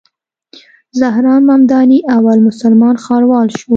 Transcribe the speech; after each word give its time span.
زهران 0.99 1.41
ممداني 1.51 1.97
اول 2.17 2.37
مسلمان 2.47 2.95
ښاروال 3.03 3.47
شو. 3.57 3.65